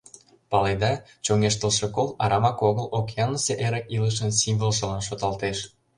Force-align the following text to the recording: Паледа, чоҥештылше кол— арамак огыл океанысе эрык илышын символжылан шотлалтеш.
Паледа, 0.49 0.89
чоҥештылше 1.25 1.87
кол— 1.95 2.09
арамак 2.23 2.57
огыл 2.69 2.87
океанысе 2.99 3.53
эрык 3.65 3.85
илышын 3.95 4.31
символжылан 4.39 5.01
шотлалтеш. 5.07 5.57